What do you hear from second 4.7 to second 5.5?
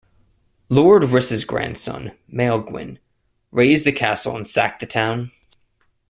the town.